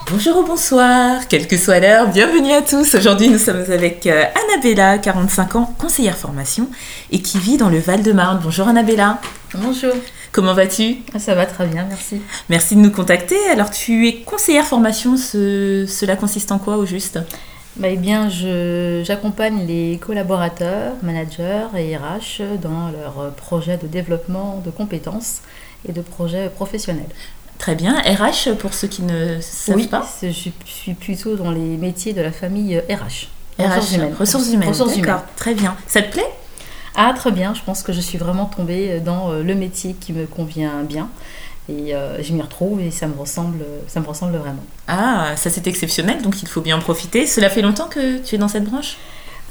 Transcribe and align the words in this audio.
Bonjour 0.10 0.38
ou 0.38 0.44
bonsoir, 0.46 1.28
quelle 1.28 1.48
que 1.48 1.58
soit 1.58 1.80
l'heure, 1.82 2.08
bienvenue 2.08 2.54
à 2.54 2.62
tous. 2.62 2.96
Aujourd'hui, 2.96 3.28
nous 3.30 3.38
sommes 3.38 3.58
avec 3.70 4.08
euh, 4.08 4.24
Annabella, 4.54 5.00
45 5.00 5.56
ans, 5.58 5.76
conseillère 5.78 6.16
formation 6.16 6.70
et 7.12 7.22
qui 7.22 7.38
vit 7.40 7.58
dans 7.58 7.68
le 7.68 7.80
Val-de-Marne. 7.80 8.40
Bonjour 8.42 8.70
Annabella, 8.70 9.20
Bonjour, 9.56 9.94
comment 10.38 10.54
vas-tu? 10.54 10.98
Ah, 11.16 11.20
ça 11.20 11.34
va 11.34 11.48
très 11.48 11.66
bien, 11.66 11.84
merci. 11.90 12.22
Merci 12.48 12.76
de 12.76 12.82
nous 12.82 12.92
contacter. 12.92 13.36
Alors, 13.52 13.72
tu 13.72 14.08
es 14.08 14.18
conseillère 14.18 14.66
formation, 14.66 15.18
ce- 15.18 15.86
cela 15.88 16.16
consiste 16.16 16.52
en 16.52 16.60
quoi 16.60 16.78
au 16.78 16.86
juste? 16.86 17.18
Bah, 17.78 17.88
eh 17.90 17.98
bien, 17.98 18.30
j'accompagne 19.04 19.66
les 19.66 19.98
collaborateurs, 19.98 20.94
managers 21.02 21.66
et 21.76 21.98
RH 21.98 22.44
dans 22.62 22.90
leurs 22.90 23.32
projets 23.34 23.78
de 23.78 23.88
développement 23.88 24.62
de 24.64 24.70
compétences 24.70 25.38
et 25.90 25.92
de 25.92 26.02
projets 26.02 26.50
professionnels. 26.50 27.10
Très 27.58 27.74
bien. 27.74 27.96
RH, 28.00 28.54
pour 28.60 28.76
ceux 28.76 28.88
qui 28.88 29.02
ne 29.02 29.40
savent 29.42 29.76
oui, 29.76 29.88
pas? 29.88 30.08
je 30.22 30.30
suis 30.30 30.94
plutôt 30.94 31.36
dans 31.36 31.50
les 31.50 31.78
métiers 31.78 32.14
de 32.14 32.22
la 32.22 32.32
famille 32.32 32.78
RH. 32.78 33.28
RH, 33.60 33.64
ressources 34.20 34.52
humaines. 34.54 34.70
Ressources 34.70 34.96
D'accord, 34.98 35.04
humaines. 35.04 35.20
très 35.36 35.56
bien. 35.56 35.76
Ça 35.88 36.04
te 36.04 36.12
plaît? 36.12 36.30
Ah, 36.96 37.14
très 37.16 37.32
bien, 37.32 37.54
je 37.54 37.62
pense 37.62 37.84
que 37.84 37.94
je 37.94 38.02
suis 38.02 38.18
vraiment 38.18 38.46
tombée 38.46 39.00
dans 39.00 39.32
euh, 39.32 39.44
le 39.44 39.56
métier 39.56 39.94
qui 39.94 40.14
me 40.14 40.26
convient 40.26 40.84
bien. 40.84 41.10
Et 41.70 41.94
euh, 41.94 42.24
je 42.24 42.34
m'y 42.34 42.42
retrouve 42.42 42.80
et 42.80 42.92
ça 42.92 43.08
me 43.08 43.16
ressemble, 43.16 43.66
ça 43.88 44.00
me 44.00 44.06
ressemble 44.08 44.38
vraiment. 44.38 44.64
Ah, 44.88 45.34
ça 45.36 45.50
c'est 45.50 45.68
exceptionnel, 45.68 46.22
donc 46.22 46.42
il 46.42 46.48
faut 46.48 46.62
bien 46.62 46.78
en 46.78 46.82
profiter. 46.82 47.28
Cela 47.28 47.50
fait 47.50 47.62
longtemps 47.62 47.88
que 47.90 48.20
tu 48.20 48.36
es 48.36 48.38
dans 48.38 48.48
cette 48.48 48.64
branche? 48.64 48.98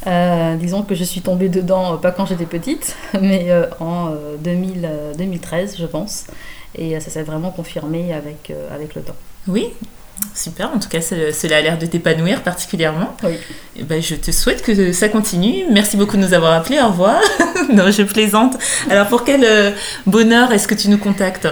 Euh, 0.06 0.56
disons 0.56 0.82
que 0.82 0.94
je 0.94 1.04
suis 1.04 1.20
tombée 1.20 1.48
dedans, 1.48 1.94
euh, 1.94 1.96
pas 1.96 2.12
quand 2.12 2.26
j'étais 2.26 2.46
petite, 2.46 2.96
mais 3.20 3.50
euh, 3.50 3.66
en 3.80 4.10
euh, 4.10 4.36
2000, 4.38 4.84
euh, 4.84 5.14
2013, 5.14 5.76
je 5.78 5.86
pense. 5.86 6.26
Et 6.74 6.96
euh, 6.96 7.00
ça 7.00 7.10
s'est 7.10 7.22
vraiment 7.22 7.50
confirmé 7.50 8.12
avec, 8.12 8.50
euh, 8.50 8.74
avec 8.74 8.94
le 8.94 9.02
temps. 9.02 9.16
Oui, 9.48 9.72
super. 10.34 10.70
En 10.74 10.78
tout 10.78 10.88
cas, 10.88 11.00
ce- 11.00 11.32
cela 11.32 11.56
a 11.58 11.60
l'air 11.62 11.78
de 11.78 11.86
t'épanouir 11.86 12.42
particulièrement. 12.42 13.16
Oui. 13.22 13.34
Eh 13.76 13.82
ben, 13.84 14.02
je 14.02 14.14
te 14.14 14.30
souhaite 14.30 14.62
que 14.62 14.92
ça 14.92 15.08
continue. 15.08 15.64
Merci 15.72 15.96
beaucoup 15.96 16.16
de 16.16 16.22
nous 16.22 16.34
avoir 16.34 16.52
appelés. 16.54 16.80
Au 16.80 16.88
revoir. 16.88 17.20
non, 17.72 17.90
je 17.90 18.02
plaisante. 18.02 18.56
Alors, 18.90 19.06
pour 19.08 19.24
quel 19.24 19.44
euh, 19.44 19.70
bonheur 20.06 20.52
est-ce 20.52 20.66
que 20.68 20.74
tu 20.74 20.88
nous 20.88 20.98
contactes? 20.98 21.48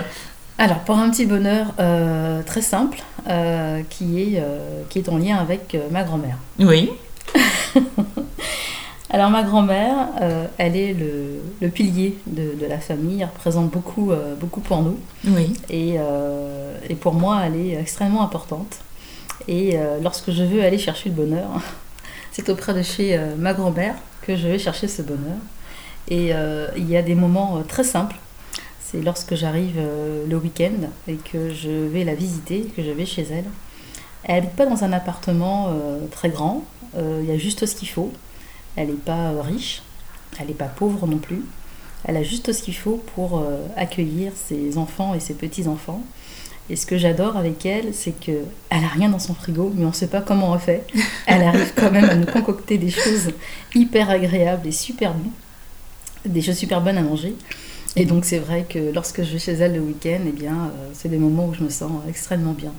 Alors, 0.59 0.79
pour 0.81 0.99
un 0.99 1.11
petit 1.11 1.27
bonheur 1.27 1.67
euh, 1.81 2.43
très 2.43 2.63
simple, 2.63 3.03
euh, 3.29 3.81
qui, 3.91 4.21
est, 4.23 4.41
euh, 4.41 4.83
qui 4.89 4.99
est 5.01 5.09
en 5.09 5.19
lien 5.19 5.37
avec 5.39 5.77
ma 5.91 6.03
grand-mère. 6.05 6.37
Oui. 6.61 6.91
Alors, 9.15 9.31
ma 9.31 9.45
grand-mère, 9.45 10.09
euh, 10.23 10.45
elle 10.59 10.77
est 10.77 10.93
le, 10.93 11.41
le 11.61 11.69
pilier 11.69 12.19
de, 12.27 12.61
de 12.61 12.67
la 12.67 12.81
famille, 12.81 13.21
elle 13.21 13.29
représente 13.29 13.71
beaucoup, 13.71 14.11
euh, 14.11 14.35
beaucoup 14.35 14.61
pour 14.61 14.83
nous. 14.83 14.99
Oui. 15.29 15.53
Et, 15.71 15.95
euh, 15.99 16.77
et 16.89 16.97
pour 16.97 17.15
moi, 17.15 17.43
elle 17.47 17.55
est 17.55 17.81
extrêmement 17.81 18.25
importante. 18.25 18.79
Et 19.47 19.79
lorsque 20.03 20.33
je 20.33 20.43
veux 20.43 20.65
aller 20.65 20.79
chercher 20.79 21.11
le 21.11 21.15
bonheur, 21.15 21.49
c'est 22.33 22.49
auprès 22.49 22.75
de 22.75 22.83
chez 22.83 23.17
ma 23.39 23.55
grand-mère 23.55 23.95
que 24.23 24.35
je 24.35 24.49
vais 24.49 24.59
chercher 24.59 24.89
ce 24.89 25.03
bonheur. 25.03 25.39
Et 26.09 26.33
il 26.77 26.91
y 26.91 26.97
a 26.97 27.03
des 27.03 27.15
moments 27.15 27.63
très 27.69 27.85
simples. 27.85 28.17
C'est 28.81 29.01
lorsque 29.01 29.37
j'arrive 29.37 29.81
le 30.29 30.37
week-end 30.37 30.89
et 31.07 31.17
que 31.17 31.53
je 31.53 31.71
vais 31.71 32.03
la 32.03 32.15
visiter, 32.15 32.63
que 32.77 32.83
je 32.83 32.91
vais 32.91 33.07
chez 33.07 33.27
elle. 33.31 33.45
Elle 34.25 34.39
habite 34.39 34.57
pas 34.57 34.67
dans 34.67 34.83
un 34.83 34.93
appartement 34.93 35.69
très 36.11 36.31
grand. 36.31 36.65
Il 36.97 37.27
y 37.27 37.33
a 37.33 37.39
juste 37.39 37.67
ce 37.67 37.77
qu'il 37.77 37.89
faut. 37.89 38.13
Elle 38.77 38.89
n'est 38.89 38.95
pas 38.95 39.31
euh, 39.31 39.43
riche. 39.43 39.83
Elle 40.41 40.49
n'est 40.49 40.55
pas 40.55 40.67
pauvre 40.67 41.07
non 41.07 41.19
plus. 41.19 41.43
Elle 42.05 42.17
a 42.17 42.23
juste 42.23 42.53
ce 42.53 42.63
qu'il 42.63 42.77
faut 42.77 43.03
pour 43.15 43.39
euh, 43.39 43.67
accueillir 43.77 44.33
ses 44.35 44.77
enfants 44.77 45.15
et 45.15 45.21
ses 45.21 45.35
petits-enfants. 45.35 46.03
Et 46.71 46.77
ce 46.77 46.87
que 46.87 46.97
j'adore 46.97 47.37
avec 47.37 47.65
elle, 47.67 47.93
c'est 47.93 48.13
qu'elle 48.13 48.47
n'a 48.71 48.89
rien 48.89 49.11
dans 49.11 49.19
son 49.19 49.35
frigo, 49.35 49.73
mais 49.75 49.85
on 49.85 49.89
ne 49.89 49.95
sait 49.95 50.07
pas 50.07 50.23
comment 50.23 50.53
on 50.53 50.59
fait. 50.59 50.87
Elle 51.27 51.43
arrive 51.43 51.73
quand 51.77 51.91
même 51.91 52.09
à 52.09 52.15
nous 52.15 52.27
concocter 52.27 52.79
des 52.79 52.91
choses 52.91 53.31
hyper 53.75 54.09
agréables 54.09 54.67
et 54.67 54.73
super 54.73 55.13
bonnes. 55.13 55.31
Des 56.25 56.41
choses 56.41 56.57
super 56.57 56.81
bonnes 56.81 56.97
à 56.97 57.03
manger. 57.03 57.37
Et 57.97 58.07
donc 58.07 58.25
c'est 58.25 58.39
vrai 58.39 58.65
que 58.69 58.93
lorsque 58.93 59.23
je 59.23 59.33
vais 59.33 59.39
chez 59.39 59.53
elle 59.53 59.75
le 59.75 59.81
week-end, 59.81 60.21
eh 60.27 60.33
bien, 60.33 60.55
euh, 60.55 60.91
c'est 60.95 61.09
des 61.09 61.19
moments 61.19 61.49
où 61.49 61.55
je 61.55 61.63
me 61.63 61.69
sens 61.69 61.93
extrêmement 62.09 62.53
bien. 62.55 62.73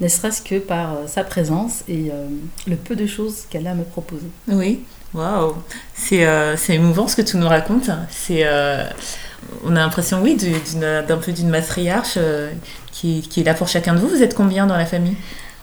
Ne 0.00 0.08
serait-ce 0.08 0.42
que 0.42 0.58
par 0.58 0.94
euh, 0.94 1.06
sa 1.06 1.22
présence 1.22 1.82
et 1.88 2.10
euh, 2.10 2.28
le 2.66 2.76
peu 2.76 2.96
de 2.96 3.06
choses 3.06 3.44
qu'elle 3.50 3.66
a 3.66 3.72
à 3.72 3.74
me 3.74 3.84
proposer. 3.84 4.28
Oui. 4.48 4.80
Waouh. 5.14 5.54
C'est 5.94 6.26
euh, 6.26 6.56
émouvant 6.68 7.08
ce 7.08 7.16
que 7.16 7.22
tu 7.22 7.36
nous 7.36 7.48
racontes. 7.48 7.90
C'est. 8.10 8.42
euh, 8.46 8.84
on 9.64 9.70
a 9.76 9.80
l'impression, 9.80 10.20
oui, 10.20 10.36
d'un 10.36 11.16
peu 11.16 11.32
d'une 11.32 11.48
matriarche 11.48 12.14
euh, 12.16 12.50
qui, 12.92 13.22
qui 13.22 13.40
est 13.40 13.44
là 13.44 13.54
pour 13.54 13.68
chacun 13.68 13.94
de 13.94 13.98
vous. 13.98 14.08
Vous 14.08 14.22
êtes 14.22 14.34
combien 14.34 14.66
dans 14.66 14.76
la 14.76 14.84
famille? 14.86 15.16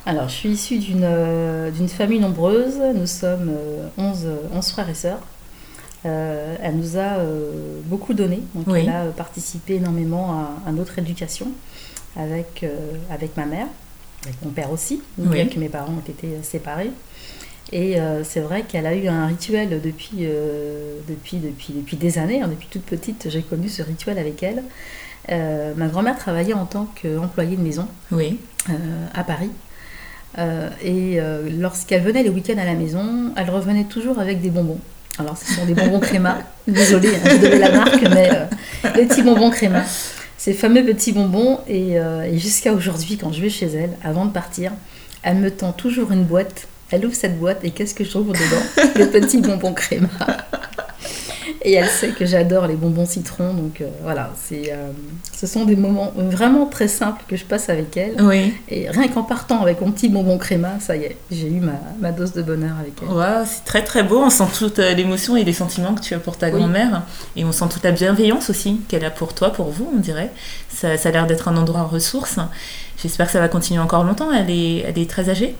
Alors, 0.08 0.30
je 0.30 0.36
suis 0.36 0.50
issue 0.50 0.78
d'une 0.80 1.04
euh, 1.04 1.72
famille 1.90 2.20
nombreuse. 2.20 2.76
Nous 2.96 3.08
sommes 3.08 3.50
euh, 3.50 3.88
11, 3.98 4.20
euh, 4.26 4.36
11 4.54 4.72
frères 4.72 4.90
et 4.90 4.94
sœurs. 4.96 5.20
Elle 6.04 6.76
nous 6.78 6.98
a 7.00 7.18
beaucoup 7.86 8.14
donné. 8.14 8.40
Donc, 8.54 8.66
Oui. 8.68 8.82
elle 8.84 8.90
a 8.90 9.06
participé 9.06 9.76
énormément 9.78 10.34
à, 10.66 10.70
à 10.70 10.72
notre 10.72 11.00
éducation 11.00 11.48
avec, 12.16 12.64
avec 13.10 13.36
ma 13.36 13.46
mère, 13.46 13.66
avec 14.24 14.36
mon 14.44 14.52
père 14.52 14.70
aussi, 14.72 15.02
Oui. 15.18 15.30
bien 15.30 15.48
que 15.48 15.58
mes 15.58 15.68
parents 15.68 15.94
ont 15.94 16.08
été 16.08 16.28
séparés. 16.44 16.92
Et 17.72 18.00
euh, 18.00 18.24
c'est 18.24 18.42
vrai 18.42 18.64
qu'elle 18.68 18.86
a 18.86 18.96
eu 18.96 19.08
un 19.08 19.26
rituel 19.28 19.81
depuis, 19.84 20.18
euh, 20.22 20.98
depuis, 21.09 21.38
depuis, 21.38 21.74
depuis 21.74 21.98
des 21.98 22.18
années. 22.20 22.42
hein. 22.42 22.48
depuis 22.48 22.68
toute 22.70 22.84
petite, 22.84 23.28
j'ai 23.30 23.42
connu 23.42 23.70
ce 23.70 23.81
rituel 23.81 24.18
avec 24.20 24.44
elle. 24.44 24.64
Euh, 25.31 25.74
ma 25.76 25.88
grand-mère 25.88 26.18
travaillait 26.18 26.53
en 26.53 26.66
tant 26.66 26.88
qu'employée 27.02 27.56
de 27.58 27.62
maison 27.62 27.88
Oui. 28.12 28.40
à 29.14 29.24
Paris. 29.24 29.50
Et 30.84 31.18
lorsqu'elle 31.59 32.03
venait 32.03 32.22
les 32.24 32.30
week-ends 32.30 32.58
à 32.59 32.66
la 32.66 32.74
maison, 32.76 33.31
elle 33.36 33.50
revenait 33.50 33.86
toujours 33.86 34.20
avec 34.20 34.42
des 34.42 34.50
bonbons. 34.50 34.80
Alors, 35.18 35.38
ce 35.38 35.52
sont 35.53 35.66
des 35.66 35.74
bonbons 35.74 36.00
créma. 36.02 36.40
Désolée, 36.68 37.08
hein, 37.16 37.30
je 37.32 37.38
devais 37.38 37.58
la 37.58 37.72
marque, 37.72 38.03
mais 38.14 38.30
les 38.96 39.06
petits 39.06 39.22
bonbons 39.24 39.50
créma. 39.50 39.84
Ces 40.38 40.53
fameux 40.53 40.84
petits 40.86 41.14
bonbons. 41.14 41.59
Et, 41.68 41.94
et 41.94 42.38
jusqu'à 42.38 42.74
aujourd'hui, 42.74 43.18
quand 43.18 43.32
je 43.34 43.42
vais 43.42 43.50
chez 43.50 43.68
elle, 43.68 43.92
avant 44.03 44.26
de 44.26 44.32
partir, 44.32 44.72
elle 45.24 45.38
me 45.38 45.50
tend 45.50 45.72
toujours 45.72 46.12
une 46.12 46.24
boîte. 46.26 46.68
Elle 46.91 47.06
ouvre 47.06 47.16
cette 47.16 47.40
boîte 47.40 47.59
et 47.63 47.72
qu'est-ce 47.72 47.96
que 47.96 48.03
je 48.03 48.09
trouve 48.12 48.28
dedans? 48.28 48.91
Les 48.96 49.07
petits 49.07 49.41
bonbons 49.41 49.73
créma. 49.73 50.07
Et 51.68 51.73
elle 51.73 51.88
sait 51.90 52.09
que 52.09 52.28
j'adore 52.28 52.68
les 52.68 52.75
bonbons 52.75 53.07
citron. 53.07 53.56
Donc 53.56 53.81
euh, 53.81 53.88
voilà, 54.03 54.31
c'est, 54.40 54.72
euh, 54.72 54.91
ce 55.34 55.47
sont 55.47 55.66
des 55.66 55.75
moments 55.75 56.13
vraiment 56.16 56.68
très 56.68 56.88
simples 56.88 57.23
que 57.28 57.35
je 57.35 57.44
passe 57.44 57.69
avec 57.69 57.97
elle. 57.97 58.22
Oui. 58.22 58.53
Et 58.69 58.88
rien 58.88 59.07
qu'en 59.07 59.23
partant 59.23 59.63
avec 59.63 59.81
mon 59.81 59.91
petit 59.91 60.07
bonbon 60.09 60.38
créma, 60.38 60.73
ça 60.79 60.96
y 60.96 61.06
est, 61.06 61.18
j'ai 61.31 61.47
eu 61.47 61.59
ma, 61.62 61.79
ma 62.00 62.12
dose 62.12 62.34
de 62.34 62.44
bonheur 62.44 62.75
avec 62.79 62.94
elle. 63.02 63.07
Waouh, 63.07 63.46
c'est 63.47 63.66
très 63.66 63.84
très 63.84 64.03
beau. 64.03 64.19
On 64.22 64.29
sent 64.29 64.46
toute 64.56 64.78
euh, 64.78 64.94
l'émotion 64.94 65.35
et 65.38 65.44
les 65.44 65.53
sentiments 65.53 65.96
que 65.96 66.02
tu 66.02 66.13
as 66.13 66.19
pour 66.19 66.38
ta 66.38 66.50
Oui. 66.50 66.53
grand-mère. 66.59 67.02
Et 67.35 67.44
on 67.44 67.52
sent 67.52 67.66
toute 67.72 67.84
la 67.84 67.91
bienveillance 67.91 68.52
aussi 68.52 68.81
qu'elle 68.88 69.06
a 69.06 69.09
pour 69.09 69.34
toi, 69.34 69.52
pour 69.52 69.72
vous, 69.72 69.91
on 69.91 70.00
dirait. 70.00 70.29
Ça, 70.69 70.97
ça 70.97 71.09
a 71.09 71.12
l'air 71.12 71.25
d'être 71.25 71.47
un 71.47 71.57
endroit 71.57 71.81
ressource. 71.81 72.38
J'espère 73.02 73.25
que 73.25 73.31
ça 73.31 73.40
va 73.40 73.47
continuer 73.47 73.79
encore 73.79 74.03
longtemps. 74.03 74.31
Elle 74.31 74.52
est, 74.52 74.84
elle 74.88 75.00
est 75.00 75.09
très 75.09 75.29
âgée? 75.31 75.56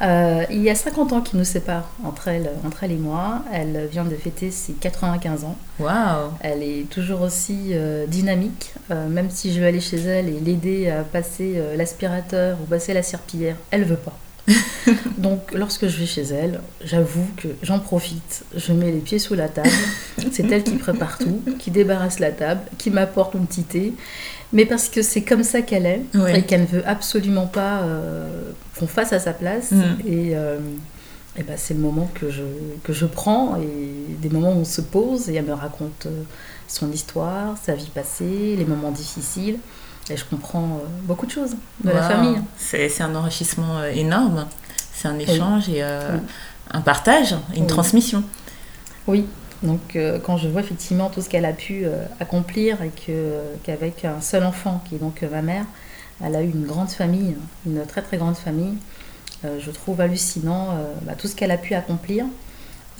Euh, 0.00 0.44
il 0.50 0.62
y 0.62 0.70
a 0.70 0.74
50 0.74 1.12
ans 1.12 1.20
qui 1.20 1.36
nous 1.36 1.44
séparent 1.44 1.90
entre 2.04 2.28
elle, 2.28 2.50
entre 2.64 2.84
elle 2.84 2.92
et 2.92 2.96
moi. 2.96 3.42
Elle 3.52 3.88
vient 3.90 4.04
de 4.04 4.14
fêter 4.14 4.50
ses 4.50 4.74
95 4.74 5.44
ans. 5.44 5.56
Waouh. 5.80 6.30
Elle 6.40 6.62
est 6.62 6.88
toujours 6.88 7.22
aussi 7.22 7.70
euh, 7.72 8.06
dynamique, 8.06 8.72
euh, 8.90 9.08
même 9.08 9.30
si 9.30 9.52
je 9.52 9.60
vais 9.60 9.66
aller 9.66 9.80
chez 9.80 9.98
elle 9.98 10.28
et 10.28 10.40
l'aider 10.40 10.88
à 10.88 11.02
passer 11.02 11.60
l'aspirateur 11.76 12.58
ou 12.62 12.66
passer 12.66 12.94
la 12.94 13.02
serpillière, 13.02 13.56
elle 13.70 13.84
veut 13.84 13.96
pas. 13.96 14.16
Donc 15.18 15.52
lorsque 15.52 15.88
je 15.88 15.98
vais 15.98 16.06
chez 16.06 16.22
elle, 16.22 16.60
j'avoue 16.82 17.26
que 17.36 17.48
j'en 17.62 17.80
profite. 17.80 18.44
Je 18.56 18.72
mets 18.72 18.90
les 18.90 19.00
pieds 19.00 19.18
sous 19.18 19.34
la 19.34 19.48
table. 19.48 19.68
C'est 20.32 20.50
elle 20.50 20.62
qui 20.62 20.76
prépare 20.76 21.18
tout, 21.18 21.42
qui 21.58 21.70
débarrasse 21.70 22.18
la 22.18 22.30
table, 22.30 22.60
qui 22.78 22.90
m'apporte 22.90 23.34
mon 23.34 23.44
petit 23.44 23.64
thé. 23.64 23.92
Mais 24.54 24.64
parce 24.64 24.88
que 24.88 25.02
c'est 25.02 25.22
comme 25.22 25.42
ça 25.42 25.60
qu'elle 25.60 25.84
est 25.84 26.02
et 26.34 26.42
qu'elle 26.42 26.62
ne 26.62 26.66
veut 26.66 26.82
absolument 26.86 27.46
pas 27.46 27.82
qu'on 28.78 28.86
fasse 28.86 29.12
à 29.12 29.18
sa 29.18 29.32
place. 29.32 29.72
Mm. 29.72 29.82
Et, 30.06 30.30
euh, 30.36 30.58
et 31.36 31.42
ben, 31.42 31.56
c'est 31.56 31.74
le 31.74 31.80
moment 31.80 32.08
que 32.14 32.30
je, 32.30 32.42
que 32.82 32.92
je 32.92 33.06
prends 33.06 33.56
et 33.56 34.16
des 34.20 34.28
moments 34.28 34.52
où 34.52 34.60
on 34.60 34.64
se 34.64 34.80
pose 34.80 35.28
et 35.28 35.34
elle 35.36 35.44
me 35.44 35.52
raconte 35.54 36.06
euh, 36.06 36.22
son 36.66 36.90
histoire, 36.90 37.56
sa 37.62 37.74
vie 37.74 37.90
passée, 37.94 38.54
les 38.56 38.64
moments 38.64 38.90
difficiles. 38.90 39.58
Et 40.10 40.16
je 40.16 40.24
comprends 40.24 40.64
euh, 40.64 40.86
beaucoup 41.04 41.26
de 41.26 41.30
choses 41.30 41.54
de 41.84 41.90
la 41.90 42.02
famille. 42.02 42.38
C'est 42.56 43.00
un 43.00 43.14
enrichissement 43.14 43.84
énorme. 43.84 44.46
C'est 44.94 45.06
un 45.08 45.18
échange 45.18 45.68
et 45.68 45.82
euh, 45.82 46.14
Oui. 46.14 46.20
un 46.72 46.80
partage, 46.80 47.36
une 47.54 47.62
Oui. 47.62 47.66
transmission. 47.68 48.24
Oui, 49.06 49.26
donc 49.62 49.94
euh, 49.94 50.18
quand 50.18 50.36
je 50.38 50.48
vois 50.48 50.60
effectivement 50.60 51.08
tout 51.08 51.20
ce 51.20 51.28
qu'elle 51.28 51.44
a 51.44 51.52
pu 51.52 51.84
euh, 51.84 52.04
accomplir 52.18 52.78
et 52.82 52.90
qu'avec 53.62 54.04
un 54.04 54.20
seul 54.20 54.44
enfant, 54.44 54.82
qui 54.88 54.96
est 54.96 54.98
donc 54.98 55.22
ma 55.30 55.40
mère, 55.42 55.64
Elle 56.24 56.34
a 56.34 56.42
eu 56.42 56.50
une 56.50 56.66
grande 56.66 56.90
famille, 56.90 57.36
une 57.66 57.84
très 57.86 58.02
très 58.02 58.16
grande 58.16 58.36
famille. 58.36 58.74
Euh, 59.44 59.58
je 59.60 59.70
trouve 59.70 60.00
hallucinant 60.00 60.70
euh, 60.70 60.92
bah, 61.02 61.12
tout 61.16 61.28
ce 61.28 61.36
qu'elle 61.36 61.52
a 61.52 61.56
pu 61.58 61.74
accomplir, 61.74 62.24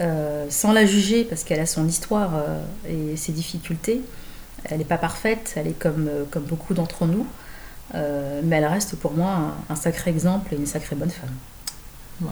euh, 0.00 0.46
sans 0.50 0.72
la 0.72 0.86
juger 0.86 1.24
parce 1.24 1.42
qu'elle 1.42 1.58
a 1.58 1.66
son 1.66 1.86
histoire 1.86 2.30
et 2.88 3.16
ses 3.16 3.32
difficultés. 3.32 4.02
Elle 4.64 4.78
n'est 4.78 4.84
pas 4.84 4.98
parfaite, 4.98 5.54
elle 5.56 5.68
est 5.68 5.78
comme, 5.78 6.08
comme 6.30 6.44
beaucoup 6.44 6.74
d'entre 6.74 7.06
nous, 7.06 7.26
mais 7.94 8.56
elle 8.56 8.66
reste 8.66 8.96
pour 8.96 9.12
moi 9.12 9.30
un, 9.30 9.72
un, 9.72 9.76
sacré 9.76 10.10
exemple 10.10 10.52
et 10.52 10.56
une 10.56 10.66
sacrée 10.66 10.96
bonne 10.96 11.10
femme. 11.10 11.30
Wow. 12.20 12.28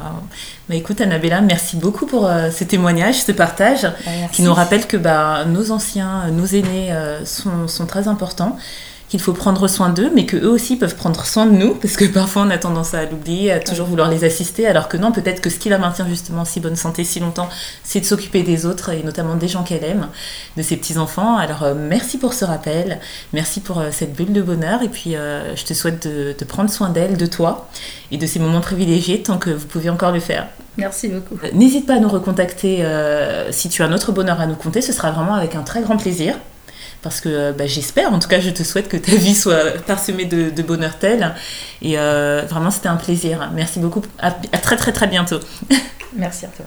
Bah, 0.69 0.75
écoute 0.75 1.01
Annabella, 1.01 1.41
merci 1.41 1.77
beaucoup 1.77 2.07
pour 2.07 2.29
ce 2.29 2.65
témoignage, 2.65 3.23
ce 3.23 3.33
partage, 3.33 3.83
bah, 3.83 4.11
qui 4.33 4.43
nous 4.43 4.55
rappelle 4.55 4.87
que 4.87 4.97
bah, 4.97 5.45
nos 5.47 5.71
anciens, 5.71 6.29
nos 6.31 6.47
aînés 6.47 6.93
sont, 7.25 7.69
sont, 7.69 7.87
très 7.87 8.09
importants 8.09 8.57
qu'il 9.09 9.21
faut 9.21 9.33
prendre 9.33 9.69
soin 9.69 9.91
d'eux, 9.91 10.11
mais 10.15 10.27
qu'eux 10.27 10.49
aussi 10.49 10.77
peuvent 10.77 10.97
prendre 10.97 11.25
soin 11.25 11.47
de 11.47 11.53
nous, 11.53 11.75
parce 11.83 11.97
que 11.97 12.05
parfois 12.05 12.43
on 12.43 12.51
a 12.51 12.59
tendance 12.59 12.95
à 12.95 13.05
l'oublier, 13.05 13.53
à 13.53 13.61
toujours 13.61 13.87
vouloir 13.87 14.11
les 14.11 14.25
assister, 14.25 14.67
alors 14.67 14.89
que 14.89 14.97
non, 14.97 15.13
peut-être 15.13 15.41
que 15.41 15.51
ce 15.51 15.59
qui 15.59 15.69
la 15.69 15.79
maintient 15.79 16.09
justement 16.09 16.45
si 16.45 16.61
bonne 16.61 16.77
santé 16.77 17.05
si 17.05 17.21
longtemps, 17.21 17.49
c'est 17.85 18.01
de 18.01 18.05
s'occuper 18.05 18.43
des 18.43 18.67
autres, 18.67 18.91
et 18.91 19.03
notamment 19.03 19.37
des 19.37 19.49
gens 19.49 19.63
qu'elle 19.63 19.85
aime, 19.85 20.09
de 20.57 20.63
ses 20.63 20.77
petits-enfants. 20.77 21.37
Alors 21.37 21.63
euh, 21.63 21.75
merci 21.77 22.19
pour 22.19 22.35
ce 22.35 22.45
rappel, 22.45 22.99
merci 23.33 23.61
pour 23.61 23.79
euh, 23.79 23.91
cette 23.93 24.15
bulle 24.15 24.33
de 24.33 24.43
bonheur, 24.43 24.83
et 24.83 24.89
puis 24.89 25.15
euh, 25.15 25.55
je 25.55 25.65
te 25.65 25.75
souhaite 25.75 26.07
de, 26.07 26.35
de 26.37 26.45
prendre 26.45 26.71
soin 26.71 26.89
d'elle, 26.89 27.17
de 27.17 27.27
toi, 27.27 27.69
et 28.11 28.19
de 28.19 28.27
ces 28.27 28.39
moments 28.39 28.61
privilégiés, 28.61 29.23
tant 29.23 29.39
que 29.39 29.51
vous 29.51 29.67
pouvez 29.67 29.91
encore 29.91 30.13
le 30.13 30.21
faire. 30.21 30.49
Merci 30.77 31.09
beaucoup. 31.09 31.37
N'hésite 31.55 31.87
pas 31.87 31.95
à 31.95 32.01
nous 32.01 32.09
recontacter 32.09 32.87
si 33.51 33.71
tu 33.71 33.83
as 33.83 33.87
un 33.87 33.93
autre 33.93 34.13
bonheur 34.13 34.43
à 34.43 34.47
nous 34.47 34.57
compter, 34.57 34.83
ce 34.83 34.93
sera 34.93 35.11
vraiment 35.11 35.33
avec 35.33 35.55
un 35.55 35.63
très 35.63 35.81
grand 35.81 35.97
plaisir 35.97 36.37
parce 37.03 37.21
que 37.21 37.53
bah, 37.53 37.67
j'espère, 37.67 38.13
en 38.13 38.19
tout 38.19 38.29
cas 38.29 38.41
je 38.41 38.51
te 38.51 38.63
souhaite 38.63 38.89
que 38.89 38.97
ta 38.97 39.13
vie 39.17 39.35
soit 39.35 39.79
parsemée 39.87 40.25
de, 40.25 40.63
bonheur 40.63 40.99
tel. 40.99 41.35
Et 41.83 41.99
euh, 41.99 42.43
vraiment 42.49 42.71
c'était 42.71 42.89
un 42.89 42.97
plaisir. 42.97 43.51
Merci 43.55 43.79
beaucoup. 43.79 44.03
À, 44.19 44.31
très 44.33 44.77
très 44.77 44.93
très 44.93 45.07
bientôt. 45.07 45.41
Merci 46.17 46.47
à 46.47 46.49
toi. 46.49 46.67